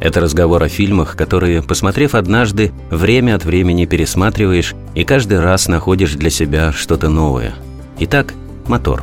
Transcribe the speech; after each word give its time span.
это 0.00 0.20
разговор 0.20 0.62
о 0.62 0.68
фильмах, 0.68 1.16
которые, 1.16 1.62
посмотрев 1.62 2.14
однажды, 2.14 2.72
время 2.90 3.34
от 3.34 3.44
времени 3.44 3.84
пересматриваешь 3.86 4.74
и 4.94 5.04
каждый 5.04 5.40
раз 5.40 5.68
находишь 5.68 6.12
для 6.12 6.30
себя 6.30 6.72
что-то 6.72 7.08
новое. 7.08 7.54
Итак, 7.98 8.34
мотор. 8.66 9.02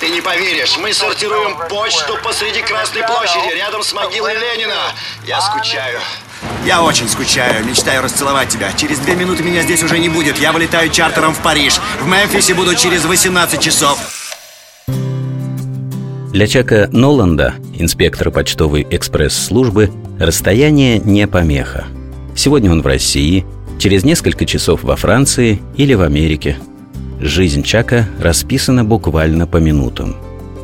Ты 0.00 0.10
не 0.10 0.20
поверишь, 0.20 0.78
мы 0.78 0.92
сортируем 0.92 1.56
почту 1.68 2.16
посреди 2.22 2.62
Красной 2.62 3.02
площади, 3.02 3.56
рядом 3.56 3.82
с 3.82 3.92
могилой 3.92 4.34
Ленина. 4.34 4.74
Я 5.26 5.40
скучаю. 5.40 5.98
Я 6.64 6.82
очень 6.82 7.08
скучаю, 7.08 7.64
мечтаю 7.64 8.02
расцеловать 8.02 8.48
тебя. 8.48 8.72
Через 8.72 8.98
две 9.00 9.16
минуты 9.16 9.42
меня 9.42 9.62
здесь 9.62 9.82
уже 9.82 9.98
не 9.98 10.08
будет. 10.08 10.38
Я 10.38 10.52
вылетаю 10.52 10.90
чартером 10.90 11.34
в 11.34 11.42
Париж. 11.42 11.80
В 12.00 12.06
Мемфисе 12.06 12.54
буду 12.54 12.74
через 12.76 13.04
18 13.04 13.60
часов. 13.60 13.98
Для 16.32 16.46
Чака 16.46 16.90
Ноланда, 16.92 17.54
инспектора 17.74 18.30
почтовой 18.30 18.86
экспресс-службы, 18.90 19.90
расстояние 20.18 20.98
не 20.98 21.26
помеха. 21.26 21.86
Сегодня 22.34 22.70
он 22.70 22.82
в 22.82 22.86
России, 22.86 23.46
через 23.78 24.04
несколько 24.04 24.44
часов 24.44 24.82
во 24.82 24.96
Франции 24.96 25.60
или 25.76 25.94
в 25.94 26.02
Америке. 26.02 26.58
Жизнь 27.18 27.62
Чака 27.62 28.06
расписана 28.20 28.84
буквально 28.84 29.46
по 29.46 29.56
минутам. 29.56 30.16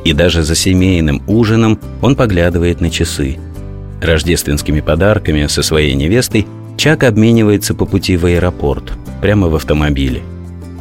И 0.05 0.13
даже 0.13 0.43
за 0.43 0.55
семейным 0.55 1.23
ужином 1.27 1.81
он 2.03 2.15
поглядывает 2.15 2.83
на 2.83 2.91
часы. 2.91 3.39
Рождественскими 4.03 4.83
подарками 4.83 5.47
со 5.47 5.63
своей 5.63 5.95
невестой 5.95 6.47
Чак 6.77 7.05
обменивается 7.05 7.73
по 7.73 7.87
пути 7.87 8.17
в 8.17 8.27
аэропорт, 8.27 8.93
прямо 9.23 9.49
в 9.49 9.55
автомобиле– 9.55 10.21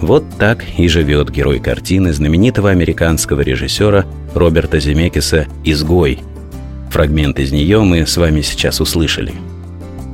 вот 0.06 0.24
так 0.38 0.64
и 0.78 0.88
живет 0.88 1.30
герой 1.30 1.60
картины 1.60 2.14
знаменитого 2.14 2.70
американского 2.70 3.42
режиссера 3.42 4.06
Роберта 4.34 4.80
Земекиса 4.80 5.48
«Изгой». 5.64 6.20
Фрагмент 6.92 7.40
из 7.40 7.52
нее 7.52 7.82
мы 7.82 8.06
с 8.06 8.18
вами 8.18 8.42
сейчас 8.42 8.82
услышали. 8.82 9.34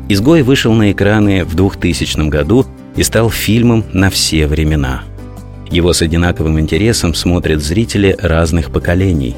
«Изгой» 0.08 0.44
вышел 0.44 0.73
на 0.73 0.92
экраны 0.92 1.44
в 1.44 1.56
2000 1.56 2.30
году 2.30 2.66
и 2.96 3.04
стал 3.04 3.30
фильмом 3.30 3.84
на 3.94 4.09
все 4.09 4.48
времена. 4.48 5.04
Его 5.70 5.94
с 5.94 6.02
одинаковым 6.02 6.59
интересом 6.59 7.14
смотрят 7.14 7.62
зрители 7.62 8.16
разных 8.20 8.72
поколений. 8.72 9.36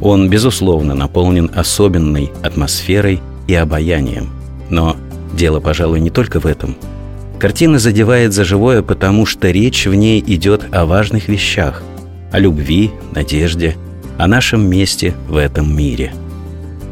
Он, 0.00 0.28
безусловно, 0.28 0.94
наполнен 0.94 1.50
особенной 1.54 2.32
атмосферой 2.42 3.20
и 3.46 3.54
обаянием. 3.54 4.30
Но 4.70 4.96
дело, 5.34 5.60
пожалуй, 5.60 6.00
не 6.00 6.10
только 6.10 6.40
в 6.40 6.46
этом– 6.46 6.76
Картина 7.38 7.78
задевает 7.78 8.32
за 8.32 8.44
живое, 8.44 8.82
потому 8.82 9.24
что 9.24 9.50
речь 9.50 9.86
в 9.86 9.94
ней 9.94 10.22
идет 10.26 10.66
о 10.72 10.86
важных 10.86 11.28
вещах, 11.28 11.84
о 12.32 12.40
любви, 12.40 12.90
надежде, 13.14 13.76
о 14.18 14.26
нашем 14.26 14.68
месте 14.68 15.14
в 15.28 15.36
этом 15.36 15.76
мире. 15.76 16.12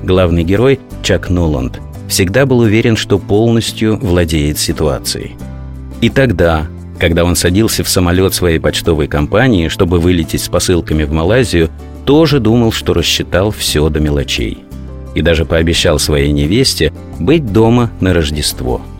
Главный 0.04 0.44
герой, 0.44 0.78
Чак 1.02 1.30
Ноланд, 1.30 1.80
всегда 2.08 2.46
был 2.46 2.60
уверен, 2.60 2.96
что 2.96 3.18
полностью 3.18 3.98
владеет 3.98 4.58
ситуацией. 4.58 5.34
И 6.00 6.10
тогда, 6.10 6.68
когда 7.00 7.24
он 7.24 7.34
садился 7.34 7.82
в 7.82 7.88
самолет 7.88 8.32
своей 8.32 8.60
почтовой 8.60 9.08
компании, 9.08 9.66
чтобы 9.66 9.98
вылететь 9.98 10.42
с 10.42 10.48
посылками 10.48 11.02
в 11.02 11.10
Малайзию, 11.10 11.70
тоже 12.04 12.38
думал, 12.38 12.70
что 12.70 12.94
рассчитал 12.94 13.50
все 13.50 13.88
до 13.88 13.98
мелочей. 13.98 14.58
И 15.16 15.22
даже 15.22 15.44
пообещал 15.44 15.98
своей 15.98 16.30
невесте 16.30 16.92
быть 17.18 17.52
дома 17.52 17.90
на 17.98 18.14
Рождество– 18.14 18.80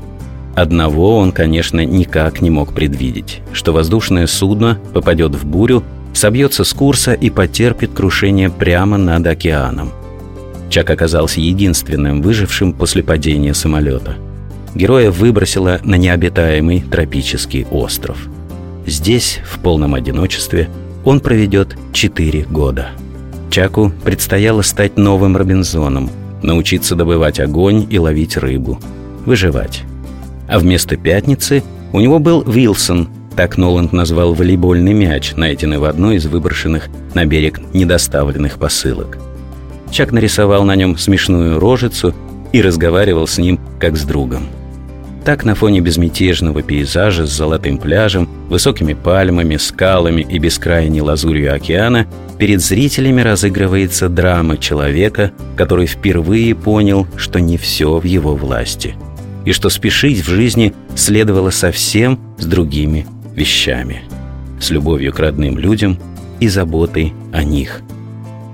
Одного 0.56 1.18
он, 1.18 1.32
конечно, 1.32 1.84
никак 1.84 2.40
не 2.40 2.48
мог 2.48 2.72
предвидеть, 2.72 3.42
что 3.52 3.74
воздушное 3.74 4.26
судно 4.26 4.78
попадет 4.94 5.34
в 5.34 5.44
бурю, 5.44 5.84
собьется 6.14 6.64
с 6.64 6.72
курса 6.72 7.12
и 7.12 7.28
потерпит 7.28 7.92
крушение 7.92 8.48
прямо 8.48 8.96
над 8.96 9.26
океаном. 9.26 9.92
Чак 10.70 10.88
оказался 10.88 11.42
единственным 11.42 12.22
выжившим 12.22 12.72
после 12.72 13.02
падения 13.02 13.52
самолета. 13.52 14.16
Героя 14.74 15.10
выбросило 15.10 15.78
на 15.84 15.96
необитаемый 15.96 16.80
тропический 16.80 17.66
остров. 17.70 18.16
Здесь, 18.86 19.40
в 19.44 19.58
полном 19.58 19.94
одиночестве, 19.94 20.70
он 21.04 21.20
проведет 21.20 21.76
4 21.92 22.46
года. 22.50 22.88
Чаку 23.50 23.92
предстояло 24.04 24.62
стать 24.62 24.96
новым 24.96 25.36
Робинзоном, 25.36 26.08
научиться 26.42 26.94
добывать 26.94 27.40
огонь 27.40 27.86
и 27.90 27.98
ловить 27.98 28.38
рыбу, 28.38 28.80
выживать. 29.26 29.84
А 30.48 30.58
вместо 30.58 30.96
пятницы 30.96 31.62
у 31.92 32.00
него 32.00 32.18
был 32.18 32.42
Вилсон, 32.42 33.08
так 33.36 33.58
Ноланд 33.58 33.92
назвал 33.92 34.32
волейбольный 34.32 34.94
мяч, 34.94 35.34
найденный 35.36 35.78
в 35.78 35.84
одной 35.84 36.16
из 36.16 36.26
выброшенных 36.26 36.88
на 37.14 37.26
берег 37.26 37.60
недоставленных 37.74 38.58
посылок. 38.58 39.18
Чак 39.90 40.12
нарисовал 40.12 40.64
на 40.64 40.74
нем 40.74 40.96
смешную 40.96 41.60
рожицу 41.60 42.14
и 42.52 42.62
разговаривал 42.62 43.26
с 43.26 43.38
ним 43.38 43.60
как 43.78 43.96
с 43.96 44.04
другом. 44.04 44.48
Так 45.24 45.44
на 45.44 45.54
фоне 45.54 45.80
безмятежного 45.80 46.62
пейзажа 46.62 47.26
с 47.26 47.30
золотым 47.30 47.78
пляжем, 47.78 48.28
высокими 48.48 48.94
пальмами, 48.94 49.56
скалами 49.56 50.22
и 50.22 50.38
бескрайней 50.38 51.00
лазурью 51.00 51.52
океана 51.54 52.06
перед 52.38 52.62
зрителями 52.62 53.20
разыгрывается 53.20 54.08
драма 54.08 54.56
человека, 54.56 55.32
который 55.56 55.86
впервые 55.86 56.54
понял, 56.54 57.06
что 57.16 57.40
не 57.40 57.58
все 57.58 57.98
в 57.98 58.04
его 58.04 58.34
власти– 58.34 58.94
и 59.46 59.52
что 59.52 59.70
спешить 59.70 60.26
в 60.26 60.28
жизни 60.28 60.74
следовало 60.94 61.50
совсем 61.50 62.18
с 62.36 62.44
другими 62.44 63.06
вещами, 63.34 64.02
с 64.60 64.70
любовью 64.70 65.12
к 65.14 65.20
родным 65.20 65.58
людям 65.58 65.98
и 66.40 66.48
заботой 66.48 67.14
о 67.32 67.42
них. 67.44 67.80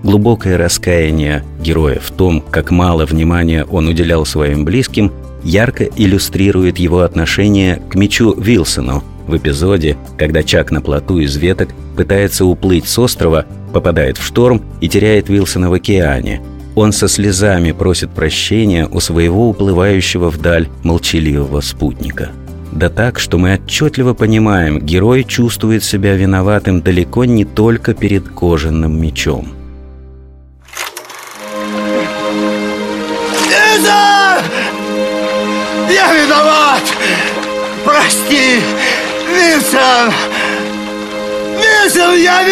Глубокое 0.05 0.59
раскаяние 0.59 1.45
героя 1.61 1.99
в 1.99 2.11
том, 2.11 2.41
как 2.41 2.71
мало 2.71 3.07
внимания 3.07 3.65
он 3.65 3.89
уделял 3.89 4.27
своим 4.27 4.65
близким, 4.65 5.11
ярко 5.43 5.85
иллюстрирует 5.85 6.79
его 6.79 7.01
отношение 7.01 7.81
к 7.91 7.95
мечу 7.95 8.35
Вилсону 8.39 9.03
в 9.27 9.37
эпизоде, 9.37 9.97
когда 10.19 10.43
Чак 10.43 10.71
на 10.73 10.81
плоту 10.81 11.21
из 11.21 11.37
веток 11.37 11.71
пытается 11.97 12.45
уплыть 12.45 12.87
с 12.87 12.99
острова, 12.99 13.47
попадает 13.73 14.19
в 14.19 14.27
шторм 14.27 14.61
и 14.81 14.89
теряет 14.89 15.29
Вилсона 15.31 15.71
в 15.71 15.73
океане– 15.73 16.43
он 16.75 16.93
со 16.93 17.09
слезами 17.09 17.73
просит 17.73 18.11
прощения 18.11 18.87
у 18.87 19.01
своего 19.01 19.49
уплывающего 19.49 20.31
вдаль 20.31 20.69
молчаливого 20.83 21.61
спутника. 21.61 22.31
Да 22.73 22.89
так, 22.89 23.19
что 23.19 23.37
мы 23.37 23.55
отчетливо 23.55 24.15
понимаем, 24.15 24.81
герой 24.81 25.25
чувствует 25.25 25.85
себя 25.85 26.15
виноватым 26.15 26.81
далеко 26.81 27.27
не 27.27 27.45
только 27.45 27.93
перед 27.93 28.29
кожаным 28.29 28.99
мечом. 28.99 29.49
Лиза! 33.45 34.43
Я 35.91 36.15
виноват! 36.15 36.83
Прости! 37.85 38.61
Винсент! 39.29 40.15
Винсент, 41.59 42.19
я 42.19 42.43
виноват! 42.43 42.52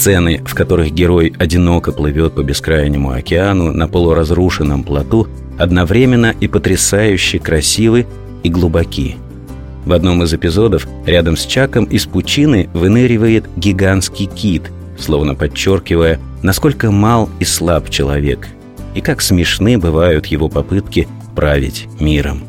Сцены, 0.00 0.40
в 0.46 0.54
которых 0.54 0.92
герой 0.92 1.34
одиноко 1.38 1.92
плывет 1.92 2.32
по 2.32 2.42
бескрайнему 2.42 3.10
океану 3.10 3.70
на 3.74 3.86
полуразрушенном 3.86 4.82
плоту, 4.82 5.28
одновременно 5.58 6.34
и 6.40 6.48
потрясающе 6.48 7.38
красивы 7.38 8.06
и 8.42 8.48
глубоки. 8.48 9.16
В 9.84 9.92
одном 9.92 10.22
из 10.22 10.32
эпизодов 10.32 10.88
рядом 11.04 11.36
с 11.36 11.44
Чаком 11.44 11.84
из 11.84 12.06
пучины 12.06 12.70
выныривает 12.72 13.44
гигантский 13.58 14.24
кит, 14.24 14.72
словно 14.98 15.34
подчеркивая, 15.34 16.18
насколько 16.42 16.90
мал 16.90 17.28
и 17.38 17.44
слаб 17.44 17.90
человек, 17.90 18.48
и 18.94 19.02
как 19.02 19.20
смешны 19.20 19.76
бывают 19.76 20.24
его 20.24 20.48
попытки 20.48 21.08
править 21.36 21.88
миром. 22.00 22.44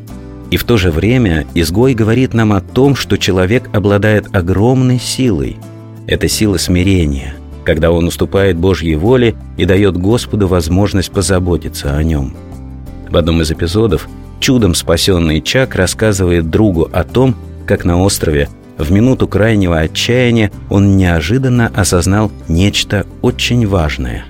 И 0.50 0.56
в 0.56 0.64
то 0.64 0.78
же 0.78 0.90
время 0.90 1.46
изгой 1.52 1.92
говорит 1.92 2.32
нам 2.32 2.54
о 2.54 2.62
том, 2.62 2.96
что 2.96 3.18
человек 3.18 3.68
обладает 3.74 4.34
огромной 4.34 4.98
силой. 4.98 5.58
Это 6.06 6.28
сила 6.28 6.56
смирения– 6.56 7.34
когда 7.64 7.90
он 7.90 8.06
уступает 8.06 8.56
Божьей 8.56 8.96
воле 8.96 9.34
и 9.56 9.64
дает 9.64 9.96
Господу 9.96 10.48
возможность 10.48 11.12
позаботиться 11.12 11.96
о 11.96 12.02
нем. 12.02 12.34
В 13.08 13.16
одном 13.16 13.42
из 13.42 13.50
эпизодов 13.50 14.08
чудом 14.40 14.74
спасенный 14.74 15.40
Чак 15.40 15.74
рассказывает 15.74 16.50
другу 16.50 16.88
о 16.92 17.04
том, 17.04 17.36
как 17.66 17.84
на 17.84 18.00
острове 18.00 18.48
в 18.78 18.90
минуту 18.90 19.28
крайнего 19.28 19.78
отчаяния 19.78 20.50
он 20.68 20.96
неожиданно 20.96 21.70
осознал 21.74 22.32
нечто 22.48 23.06
очень 23.20 23.66
важное. 23.66 24.26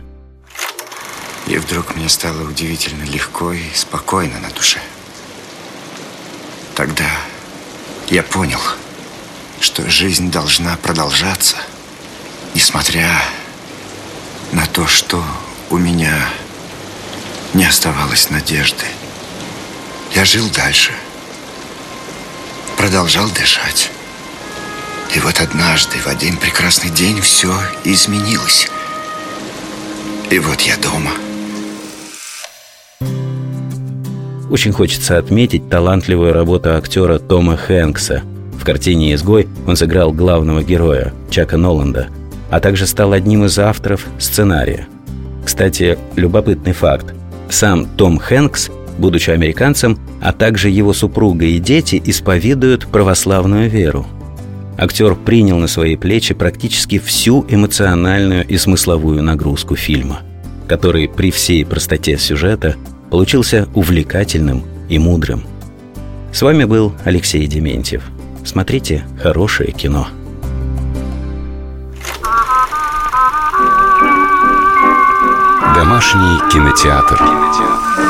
И 1.47 1.57
вдруг 1.57 1.97
мне 1.97 2.09
стало 2.09 2.49
удивительно 2.49 3.05
легко 3.05 3.53
и 3.53 3.63
спокойно 3.75 4.35
на 4.41 4.55
душе. 4.55 4.79
Тогда 6.75 7.07
я 8.09 8.23
понял, 8.23 8.61
что 9.61 9.89
жизнь 9.91 10.31
должна 10.31 10.77
продолжаться, 10.77 11.57
несмотря 12.55 13.09
на 14.53 14.67
то, 14.67 14.87
что 14.87 15.23
у 15.71 15.79
меня 15.79 16.15
не 17.55 17.65
оставалось 17.65 18.31
надежды. 18.31 18.85
Я 20.15 20.25
жил 20.25 20.49
дальше, 20.55 20.93
продолжал 22.77 23.29
дышать. 23.31 23.91
И 25.15 25.21
вот 25.21 25.41
однажды, 25.41 25.99
в 25.99 26.07
один 26.07 26.37
прекрасный 26.37 26.91
день, 26.91 27.21
все 27.21 27.55
изменилось. 27.85 28.69
И 30.31 30.39
вот 30.39 30.61
я 30.63 30.77
дома. 30.79 31.13
Очень 34.51 34.73
хочется 34.73 35.19
отметить 35.19 35.69
талантливую 35.69 36.33
работу 36.33 36.75
актера 36.75 37.19
Тома 37.19 37.57
Хэнкса. 37.57 38.23
В 38.59 38.65
картине 38.65 39.15
«Изгой» 39.15 39.49
он 39.67 39.77
сыграл 39.77 40.13
главного 40.13 40.63
героя, 40.63 41.13
Чака 41.31 41.57
Ноланда, 41.57 42.09
а 42.53 42.61
также 42.61 42.87
стал 42.87 43.13
одним 43.13 43.47
из 43.47 43.59
авторов 43.59 44.07
сценария. 44.19 44.87
Кстати, 45.45 45.99
любопытный 46.17 46.75
факт. 46.75 47.15
Сам 47.49 47.87
Том 47.97 48.19
Хэнкс, 48.19 48.71
будучи 48.99 49.31
американцем, 49.31 49.99
а 50.21 50.33
также 50.35 50.69
его 50.69 50.93
супруга 50.93 51.47
и 51.47 51.59
дети 51.59 52.01
исповедуют 52.05 52.87
православную 52.89 53.71
веру. 53.71 54.07
Актер 54.77 55.15
принял 55.15 55.59
на 55.59 55.67
свои 55.67 55.97
плечи 55.97 56.35
практически 56.35 56.99
всю 56.99 57.47
эмоциональную 57.49 58.47
и 58.47 58.59
смысловую 58.59 59.23
нагрузку 59.23 59.75
фильма, 59.75 60.21
который 60.69 61.09
при 61.09 61.31
всей 61.31 61.65
простоте 61.65 62.19
сюжета 62.19 62.77
получился 63.11 63.67
увлекательным 63.75 64.63
и 64.91 64.99
мудрым. 64.99 65.45
С 66.33 66.43
вами 66.43 66.65
был 66.65 66.93
Алексей 67.05 67.47
Дементьев. 67.47 68.03
Смотрите 68.45 69.05
хорошее 69.23 69.73
кино. 69.73 70.09
Домашний 75.83 76.39
кинотеатр. 76.49 77.17
кинотеатр. 77.19 78.02